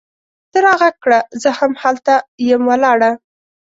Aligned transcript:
ته 0.51 0.57
را 0.65 0.73
ږغ 0.79 0.83
کړه! 1.03 1.19
زه 1.41 1.49
هم 1.59 1.71
هلته 1.83 2.13
یم 2.47 2.61
ولاړه 2.69 3.11